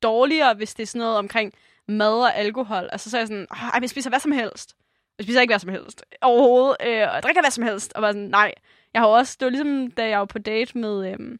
[0.09, 1.53] dårligere, hvis det er sådan noget omkring
[1.87, 2.89] mad og alkohol.
[2.91, 4.75] Altså så er jeg sådan, "Åh, ej, jeg spiser hvad som helst.
[5.17, 6.03] Jeg spiser ikke hvad som helst.
[6.21, 6.75] Overhovedet.
[6.87, 7.93] Øh, og jeg drikker hvad som helst.
[7.95, 8.51] Og var sådan, nej.
[8.93, 11.37] Jeg har også, det var ligesom, da jeg var på date med, øhm,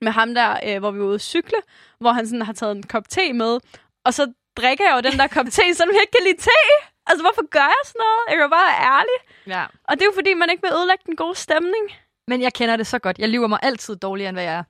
[0.00, 1.58] med ham der, øh, hvor vi var ude at cykle,
[2.00, 3.60] hvor han sådan har taget en kop te med,
[4.04, 6.60] og så drikker jeg jo den der kop te, selvom jeg ikke kan lide te.
[7.06, 8.20] Altså, hvorfor gør jeg sådan noget?
[8.28, 9.18] Jeg kan jo bare være ærlig.
[9.46, 9.64] Ja.
[9.88, 11.84] Og det er jo fordi, man ikke vil ødelægge den gode stemning.
[12.28, 13.18] Men jeg kender det så godt.
[13.18, 14.64] Jeg lyver mig altid dårligere, end hvad jeg er.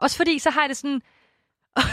[0.00, 1.02] Også fordi, så har jeg det sådan...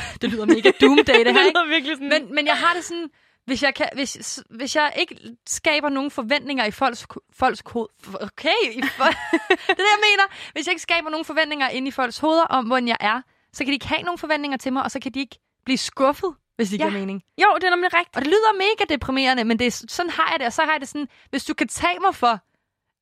[0.22, 1.60] det lyder mega doomday, det her, ikke?
[1.60, 2.10] lyder virkelig sådan...
[2.10, 3.10] Men, men jeg har det sådan...
[3.46, 7.88] Hvis jeg, kan, hvis, hvis jeg ikke skaber nogen forventninger i folks, folks hoved...
[8.22, 9.06] Okay, i fol-
[9.42, 10.24] det er det, jeg mener.
[10.54, 13.22] Hvis jeg ikke skaber nogen forventninger ind i folks hoveder om, hvordan jeg er,
[13.54, 15.78] så kan de ikke have nogen forventninger til mig, og så kan de ikke blive
[15.78, 16.84] skuffet, hvis det Ja.
[16.90, 17.22] giver mening.
[17.42, 18.16] Jo, det er nemlig rigtigt.
[18.16, 20.48] Og det lyder mega deprimerende, men det er, sådan har jeg det.
[20.48, 22.40] Og så har jeg det sådan, hvis du kan tage mig for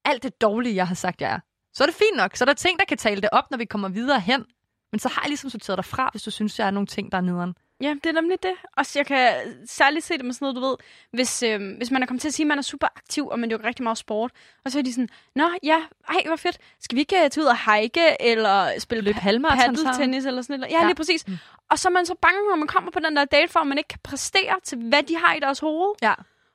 [0.10, 1.40] alt det dårlige, jeg har sagt, jeg er,
[1.74, 2.36] så er det fint nok.
[2.36, 4.46] Så er der ting, der kan tale det op, når vi kommer videre hen.
[4.94, 7.12] Men så har jeg ligesom sorteret dig fra, hvis du synes, jeg er nogle ting,
[7.12, 7.56] der er nederen.
[7.82, 8.52] Ja, det er nemlig det.
[8.78, 9.30] Også jeg kan
[9.66, 10.76] særligt se det med sådan noget, du ved,
[11.12, 13.40] hvis, øhm, hvis man er kommet til at sige, at man er super aktiv, og
[13.40, 14.32] man dyrker rigtig meget sport,
[14.66, 15.78] og så er de sådan, Nå, ja,
[16.10, 16.58] ej, hvor fedt.
[16.80, 20.72] Skal vi ikke øh, tage ud og hike, eller spille Løb paddeltennis, eller sådan noget?
[20.72, 20.82] Ja, Ja.
[20.82, 21.28] ja, lige præcis.
[21.28, 21.38] Mm.
[21.70, 23.68] Og så er man så bange, når man kommer på den der date, for at
[23.68, 25.94] man ikke kan præstere til, hvad de har i deres hoved.
[26.02, 26.14] Ja.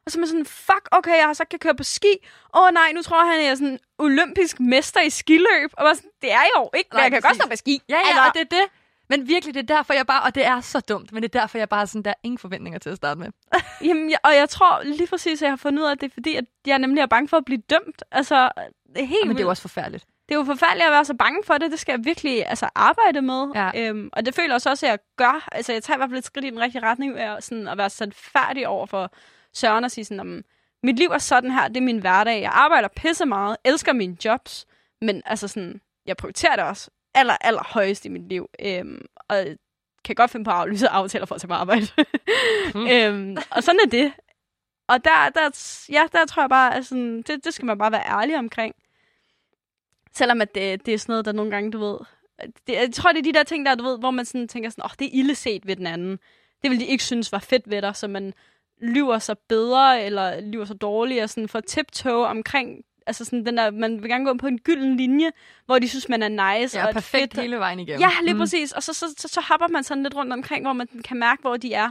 [0.09, 2.15] Og så er man sådan, fuck, okay, jeg har sagt, jeg kan køre på ski.
[2.55, 5.71] Åh oh, nej, nu tror jeg, han er sådan olympisk mester i skiløb.
[5.73, 7.39] Og sådan, det er jeg jo ikke, men Nej, jeg kan præcis.
[7.39, 7.83] godt stå på ski.
[7.89, 8.67] Ja, ja, Altså, og det er det.
[9.09, 10.23] Men virkelig, det er derfor, jeg bare...
[10.23, 12.39] Og det er så dumt, men det er derfor, jeg bare sådan, der er ingen
[12.39, 13.29] forventninger til at starte med.
[13.89, 16.07] Jamen, jeg, og jeg tror lige præcis, at jeg har fundet ud af, at det
[16.07, 18.03] er fordi, at jeg nemlig er bange for at blive dømt.
[18.13, 18.51] Altså,
[18.95, 20.05] det er helt Men det er jo også forfærdeligt.
[20.29, 21.71] det er jo forfærdeligt at være så bange for det.
[21.71, 23.47] Det skal jeg virkelig altså, arbejde med.
[23.55, 23.71] Ja.
[23.75, 25.49] Øhm, og det føler jeg også, at jeg gør.
[25.53, 27.69] Altså, jeg tager i hvert fald et skridt i den rigtige retning ved at, sådan,
[27.69, 29.13] at være sådan færdig over for
[29.55, 30.45] Søren og sige sådan, om,
[30.83, 32.43] mit liv er sådan her, det er min hverdag.
[32.43, 34.67] Jeg arbejder pisse meget, elsker mine jobs,
[35.01, 38.51] men altså sådan, jeg prioriterer det også aller, aller højest i mit liv.
[38.63, 39.47] Øhm, og
[40.05, 41.87] kan godt finde på at aflyse aftaler for at tage på arbejde.
[42.75, 42.87] Mm.
[42.87, 44.13] øhm, og sådan er det.
[44.89, 45.51] Og der, der,
[45.93, 48.75] ja, der tror jeg bare, at sådan, det, det skal man bare være ærlig omkring.
[50.13, 51.99] Selvom at det, det er sådan noget, der nogle gange, du ved...
[52.67, 54.71] Det, jeg tror, det er de der ting, der, du ved, hvor man sådan tænker
[54.71, 56.19] sådan, åh, oh, det er illeset ved den anden.
[56.63, 58.35] Det vil de ikke synes var fedt ved dig, så man
[58.81, 63.57] lyver sig bedre, eller lyver sig dårligere, og sådan for tiptoe omkring, altså sådan den
[63.57, 65.31] der, man vil gerne gå på en gylden linje,
[65.67, 68.01] hvor de synes, man er nice Ja, og perfekt fedt, hele vejen igennem.
[68.01, 68.41] Ja, lige mm.
[68.41, 68.73] præcis.
[68.73, 71.41] Og så, så, så, så hopper man sådan lidt rundt omkring, hvor man kan mærke,
[71.41, 71.91] hvor de er.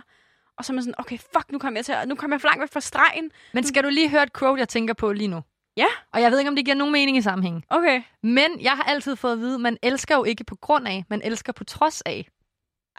[0.58, 2.42] Og så er man sådan, okay, fuck, nu kommer jeg til at, nu kommer jeg
[2.42, 3.32] for langt væk fra stregen.
[3.54, 5.42] Men skal du lige høre et quote, jeg tænker på lige nu?
[5.78, 5.88] Ja.
[6.14, 7.64] Og jeg ved ikke, om det giver nogen mening i sammenhængen.
[7.70, 8.02] Okay.
[8.24, 11.22] Men jeg har altid fået at vide, man elsker jo ikke på grund af, man
[11.24, 12.28] elsker på trods af.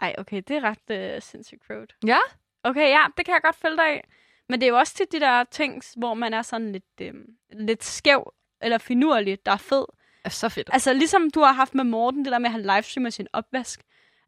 [0.01, 1.95] Ej, okay, det er ret uh, sindssygt quote.
[2.07, 2.17] Ja?
[2.63, 4.07] Okay, ja, det kan jeg godt følge dig af.
[4.49, 7.13] Men det er jo også tit de der ting, hvor man er sådan lidt, øh,
[7.51, 9.85] lidt skæv eller finurlig, der er fed.
[10.25, 10.69] er så fedt.
[10.73, 13.81] Altså, ligesom du har haft med Morten, det der med, at han livestreamer sin opvask.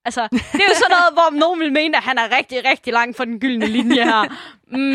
[0.06, 2.94] Altså, det er jo sådan noget, hvor nogen vil mene, at han er rigtig, rigtig
[2.94, 4.38] langt fra den gyldne linje her.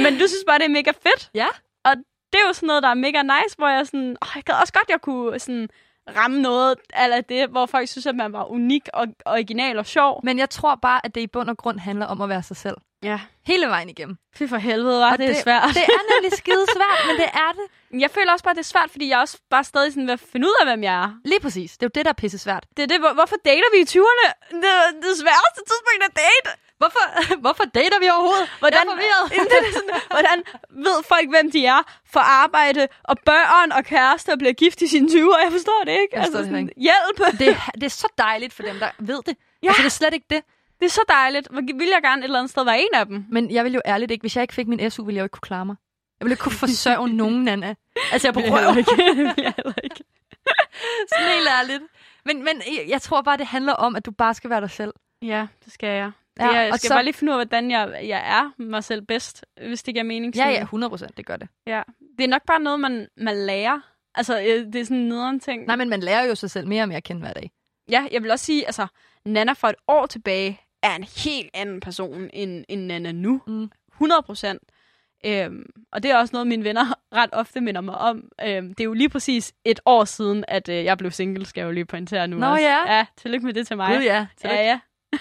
[0.03, 1.31] Men du synes bare, det er mega fedt.
[1.35, 1.47] Ja.
[1.85, 1.97] Og
[2.33, 4.55] det er jo sådan noget, der er mega nice, hvor jeg sådan, åh, jeg gad
[4.55, 5.69] også godt, jeg kunne sådan
[6.17, 10.21] ramme noget af det, hvor folk synes, at man var unik og original og sjov.
[10.25, 12.57] Men jeg tror bare, at det i bund og grund handler om at være sig
[12.57, 12.77] selv.
[13.03, 13.21] Ja.
[13.47, 14.17] Hele vejen igennem.
[14.37, 15.69] Fy for helvede, var det, det er svært.
[15.75, 17.67] Det er nemlig skide svært, men det er det.
[18.05, 20.07] Jeg føler også bare, at det er svært, fordi jeg er også bare stadig sådan
[20.07, 21.11] ved at finde ud af, hvem jeg er.
[21.25, 21.71] Lige præcis.
[21.79, 22.65] Det er jo det, der er pisse svært.
[22.77, 24.27] Det er det, hvor, hvorfor dater vi i 20'erne?
[24.63, 26.51] Det, er det sværeste tidspunkt at date.
[26.79, 27.05] Hvorfor,
[27.45, 28.49] hvorfor dater vi overhovedet?
[28.59, 30.39] Hvordan, Jeg er det sådan, hvordan
[30.71, 31.83] ved folk, hvem de er,
[32.13, 35.43] for arbejde og børn og kærester og bliver gift i sine 20'er?
[35.45, 36.17] Jeg forstår det ikke.
[36.17, 37.39] Altså Jeg forstår det sådan, hjælp!
[37.41, 39.37] Det, er- det er så dejligt for dem, der ved det.
[39.63, 39.69] Ja.
[39.69, 40.43] Altså, det er slet ikke det.
[40.81, 41.49] Det er så dejligt.
[41.53, 43.25] Vil jeg gerne et eller andet sted være en af dem?
[43.31, 45.25] Men jeg vil jo ærligt ikke, hvis jeg ikke fik min SU, ville jeg jo
[45.25, 45.77] ikke kunne klare mig.
[46.21, 47.75] Jeg ville ikke kunne forsørge nogen, Anna.
[48.13, 48.79] Altså, jeg på røv.
[48.79, 48.91] ikke.
[49.43, 49.97] Jeg heller ikke.
[51.13, 51.83] Sådan helt ærligt.
[52.25, 54.93] Men, men jeg- tror bare, det handler om, at du bare skal være dig selv.
[55.23, 56.11] Ja, det skal jeg.
[56.37, 58.85] Det, Ja, jeg skal så- bare lige finde ud af, hvordan jeg, jeg er mig
[58.85, 60.37] selv bedst, hvis det giver mening.
[60.37, 61.49] Ja, ja, 100 procent, det gør det.
[61.67, 61.83] ja.
[62.19, 63.81] Det er nok bare noget, man, man lærer.
[64.15, 65.67] Altså, øh, det er sådan en nederen ting.
[65.67, 67.51] Nej, men man lærer jo sig selv mere og mere at kende hver dag.
[67.91, 68.87] Ja, jeg vil også sige, altså,
[69.25, 73.41] Nana for et år tilbage er en helt anden person end, end Nana nu.
[73.47, 73.71] Mm.
[73.93, 74.63] 100 procent.
[75.27, 76.85] Øhm, og det er også noget, mine venner
[77.21, 78.29] ret ofte minder mig om.
[78.45, 81.61] Øhm, det er jo lige præcis et år siden, at øh, jeg blev single, skal
[81.61, 82.63] jeg jo lige pointere nu Nå også.
[82.63, 82.97] ja.
[82.97, 83.97] Ja, tillykke med det til mig.
[83.97, 84.81] Gud ja, ja, ja.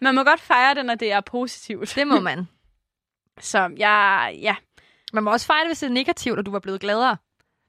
[0.00, 1.92] Man må godt fejre det, når det er positivt.
[1.94, 2.48] det må man.
[3.40, 4.56] Så jeg, ja,
[5.12, 7.16] Man må også fejre det, hvis det er negativt, og du var blevet gladere.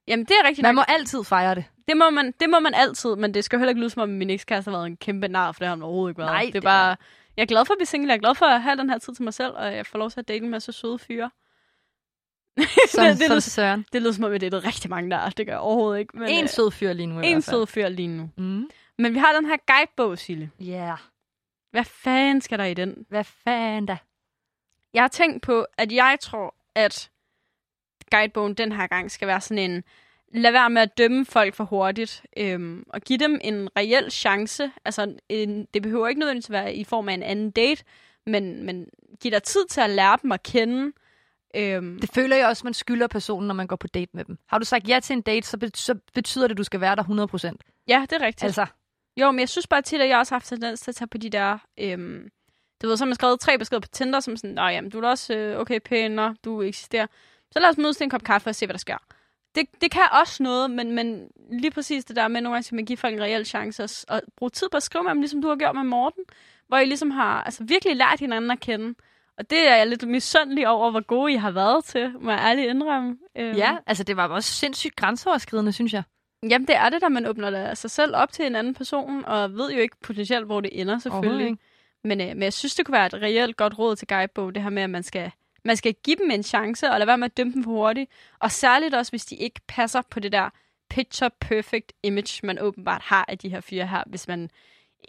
[0.07, 0.87] Jamen det er rigtigt Man nok.
[0.89, 1.65] må altid fejre det.
[1.87, 4.09] Det må, man, det må man altid, men det skal heller ikke lyde som om,
[4.09, 6.31] min ekskæreste har været en kæmpe nar, for det har han overhovedet ikke været.
[6.31, 6.95] Nej, det er det bare,
[7.37, 8.97] jeg er glad for at blive single, jeg er glad for at have den her
[8.97, 11.31] tid til mig selv, og jeg får lov til at date en masse søde fyre.
[12.89, 13.85] Som, det, det, som Søren.
[13.93, 15.29] det lyder som om, jeg datede rigtig mange der.
[15.29, 16.17] Det gør jeg overhovedet ikke.
[16.17, 18.29] Men, En øh, sød fyr lige nu i en sød fyr lige nu.
[18.37, 18.69] Mm.
[18.97, 20.51] Men vi har den her guidebog, Sille.
[20.59, 20.65] Ja.
[20.71, 20.97] Yeah.
[21.71, 23.05] Hvad fanden skal der i den?
[23.09, 23.97] Hvad fanden da?
[24.93, 27.10] Jeg har tænkt på, at jeg tror, at
[28.11, 29.83] guidebogen den her gang skal være sådan en,
[30.33, 34.71] lad være med at dømme folk for hurtigt, øhm, og give dem en reel chance.
[34.85, 37.83] Altså, en, det behøver ikke nødvendigvis at være i form af en anden date,
[38.25, 38.87] men, men
[39.19, 40.91] giv dig tid til at lære dem at kende.
[41.55, 44.37] Øhm, Det føler jeg også, man skylder personen, når man går på date med dem.
[44.47, 46.81] Har du sagt ja til en date, så, be- så betyder det, at du skal
[46.81, 47.83] være der 100%.
[47.87, 48.43] ja, det er rigtigt.
[48.43, 48.65] Altså,
[49.17, 51.07] Jo, men jeg synes bare tit, at jeg også har haft tendens til at tage
[51.07, 51.57] på de der...
[51.79, 52.29] Øhm,
[52.81, 54.99] du ved, så har man skrevet tre beskeder på Tinder, som sådan, Nå, jamen, du
[54.99, 57.07] er også øh, okay pæn, og du eksisterer.
[57.51, 58.97] Så lad os mødes til en kop kaffe og se, hvad der sker.
[59.55, 62.75] Det, det kan også noget, men, men lige præcis det der med, nogle gange skal
[62.75, 65.21] man give folk en reel chance, og, og bruge tid på at skrive med dem,
[65.21, 66.23] ligesom du har gjort med Morten,
[66.67, 68.95] hvor I ligesom har altså, virkelig lært hinanden at kende.
[69.37, 72.39] Og det er jeg lidt misundelig over, hvor gode I har været til, må jeg
[72.39, 73.17] ærligt indrømme.
[73.37, 76.03] Øhm, ja, altså det var også sindssygt grænseoverskridende, synes jeg.
[76.49, 79.25] Jamen, det er det, da man åbner da sig selv op til en anden person,
[79.25, 81.57] og ved jo ikke potentielt, hvor det ender, selvfølgelig.
[82.03, 84.63] Men, øh, men jeg synes, det kunne være et reelt godt råd til guidebog, det
[84.63, 85.31] her med, at man skal,
[85.65, 88.11] man skal give dem en chance, og lade være med at dømme dem for hurtigt.
[88.39, 90.49] Og særligt også, hvis de ikke passer på det der
[90.89, 94.43] picture perfect image, man åbenbart har af de her fyre her, hvis man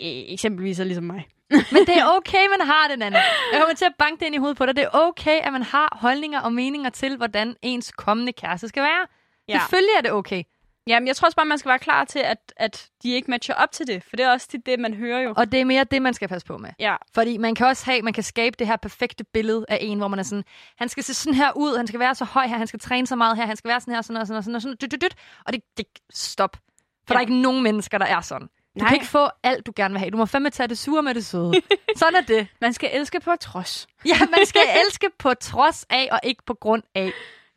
[0.01, 1.27] øh, eksempelvis er ligesom mig.
[1.51, 3.19] Men det er okay, man har det, Anna.
[3.53, 4.77] Jeg kommer til at banke det ind i hovedet på dig.
[4.77, 8.83] Det er okay, at man har holdninger og meninger til, hvordan ens kommende kæreste skal
[8.83, 9.07] være.
[9.49, 9.59] Ja.
[9.59, 10.43] Selvfølgelig er det okay.
[10.87, 13.55] Jamen, jeg tror også bare, man skal være klar til, at, at de ikke matcher
[13.55, 15.35] op til det, for det er også det, det man hører jo.
[15.37, 16.71] Og det er mere det, man skal passe på med.
[16.79, 19.99] Ja, Fordi man kan også have, man kan skabe det her perfekte billede af en,
[19.99, 20.45] hvor man er sådan,
[20.77, 23.07] han skal se sådan her ud, han skal være så høj her, han skal træne
[23.07, 24.77] så meget her, han skal være sådan her, sådan og sådan og sådan og sådan,
[24.83, 25.15] dyt, dyt, dyt.
[25.47, 26.57] og det, det stop.
[26.57, 26.61] For
[27.09, 27.13] ja.
[27.15, 28.49] der er ikke nogen mennesker, der er sådan.
[28.49, 28.89] Du Nej.
[28.89, 30.11] kan ikke få alt, du gerne vil have.
[30.11, 31.53] Du må fandme tage det sure med det søde.
[31.97, 32.47] sådan er det.
[32.61, 33.87] man skal elske på trods.
[34.07, 37.13] Ja, man skal elske på trods af, og ikke på grund af.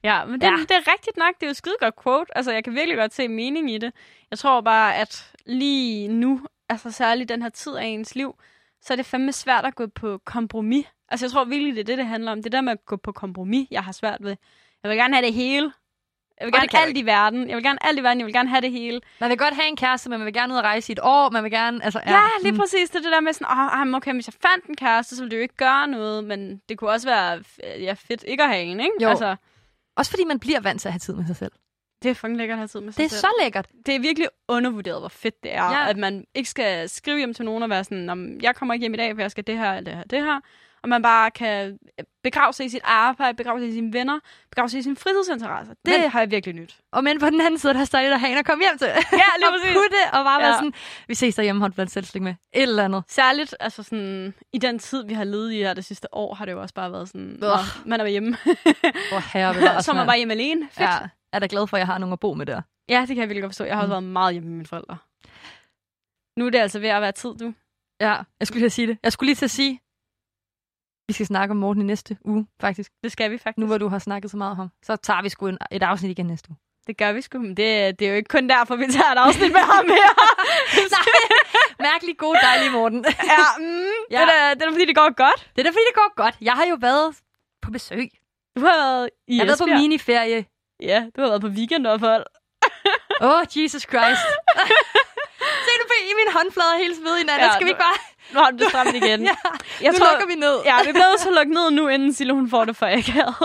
[0.06, 0.52] Ja, men det, Ja.
[0.52, 1.34] det er rigtigt nok.
[1.40, 2.38] Det er jo skide godt quote.
[2.38, 3.94] Altså, jeg kan virkelig godt se mening i det.
[4.32, 8.36] Jeg tror bare, at lige nu, altså særligt den her tid af ens liv,
[8.82, 10.86] så er det fandme svært at gå på kompromis.
[11.10, 12.44] Altså, jeg tror virkelig, det er det, det handler om.
[12.44, 14.36] Det der med at gå på kompromis, jeg har svært ved.
[14.84, 15.72] Jeg vil gerne have det hele.
[16.40, 17.50] Jeg vil Og gerne alt i verden.
[17.50, 18.20] Jeg vil gerne alt i verden.
[18.20, 19.02] Jeg vil gerne have det hele.
[19.20, 21.00] Man vil godt have en kæreste, men man vil gerne ud og rejse i et
[21.04, 21.30] år.
[21.30, 22.90] Man vil gerne, altså, Ja, ja lige præcis.
[22.90, 25.32] Det det der med sådan, åh, oh, okay, hvis jeg fandt en kæreste, så ville
[25.32, 26.24] det jo ikke gøre noget.
[26.24, 27.44] Men det kunne også være
[27.80, 28.92] ja, fedt ikke at have en, ikke?
[29.02, 29.10] Jo.
[29.10, 29.36] Altså,
[29.98, 31.52] Også fordi man bliver vant til at have tid med sig selv.
[32.04, 33.20] det er fucking lækkert at have tid med sig Det er selv.
[33.20, 33.68] så lækkert.
[33.86, 35.90] det er virkelig undervurderet, hvor fedt det er, Ja.
[35.90, 38.84] at man ikke skal skrive hjem til nogen og være sådan, "Nå, jeg kommer ikke
[38.84, 40.40] hjem i dag, for jeg skal det her, eller det her, det her.
[40.86, 41.78] Og man bare kan
[42.24, 44.20] begrave sig i sit arbejde, begrave sig i sine venner,
[44.50, 45.74] begrave sig i sine fritidsinteresser.
[45.86, 46.78] Det Men- har jeg virkelig nyt.
[46.92, 48.78] Og men på den anden side, der er stadig der have en at komme hjem
[48.78, 48.88] til.
[48.88, 48.94] Ja,
[49.38, 49.74] lige og præcis.
[49.76, 50.54] putte og bare være Ja.
[50.56, 50.74] sådan,
[51.08, 52.32] vi ses derhjemme, hold blandt selvslik med.
[52.54, 53.04] Et eller andet.
[53.08, 56.46] Særligt altså sådan, i den tid, vi har levet i her det sidste år, har
[56.46, 57.38] det jo også bare været sådan,
[57.86, 58.38] man er hjemme.
[59.12, 60.08] Hvor herre bevares, så man mand.
[60.08, 60.62] bare hjemme alene.
[60.72, 60.80] Fedt.
[60.90, 60.98] Ja,
[61.34, 62.62] er da glad for, at jeg har nogen at bo med der.
[62.90, 63.64] Ja, det kan jeg virkelig godt forstå.
[63.64, 63.92] Jeg har også Mm.
[63.92, 64.98] været meget hjemme med mine forældre.
[66.40, 67.54] Nu er det altså ved at være tid, du.
[68.02, 68.98] Ja, jeg skulle lige sige det.
[69.04, 69.80] Jeg skulle lige til at sige,
[71.08, 72.92] vi skal snakke om Morten i næste uge, faktisk.
[73.04, 73.58] Det skal vi faktisk.
[73.58, 74.70] Nu hvor du har snakket så meget om ham.
[74.84, 76.58] Så tager vi sgu en, et afsnit igen næste uge.
[76.88, 79.18] Det gør vi sgu, men det, det er jo ikke kun derfor, vi tager et
[79.18, 80.10] afsnit med ham her.
[81.90, 83.06] Mærkelig god, dejlig Morten.
[83.34, 83.66] ja, mm,
[84.12, 84.22] Ja.
[84.22, 85.50] Det, er, det er fordi, det går godt.
[85.56, 86.36] det er da fordi, det går godt.
[86.42, 87.16] Jeg har jo været
[87.62, 88.10] på besøg.
[88.56, 90.46] Du har været i Jeg har været på miniferie.
[90.80, 92.26] Ja, du har været på weekendophold.
[93.22, 94.26] Åh, oh, Jesus Christ.
[95.66, 97.44] Se, du i min håndflader helt svedig, Nana.
[97.44, 98.00] Ja, Skal vi ikke bare...
[98.34, 99.22] Nu har du det stramt igen.
[99.30, 99.36] ja,
[99.82, 100.56] jeg nu tror, lukker vi ned.
[100.66, 102.86] Ja, vi bliver nødt til at lukke ned nu, inden Sille hun får det for
[102.86, 103.36] akavet.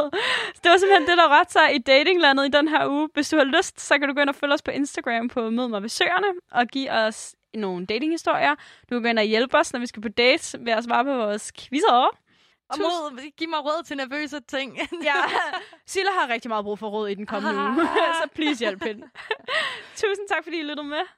[0.54, 3.08] Så det var simpelthen det, der rørte sig i datinglandet i den her uge.
[3.14, 5.50] Hvis du har lyst, så kan du gå ind og følge os på Instagram på
[5.50, 8.54] Mød mig ved Søerne og give os nogle datinghistorier.
[8.54, 11.04] Du kan gå ind og hjælpe os, når vi skal på dates ved at svare
[11.04, 12.16] på vores quizzer.
[12.72, 14.78] Og mod, giv mig råd til nervøse ting.
[15.08, 15.14] Ja,
[15.86, 17.88] Sille har rigtig meget brug for råd i den kommende uge,
[18.22, 19.06] så please hjælp hende.
[19.94, 21.02] Tusind tak, fordi I lyttede med.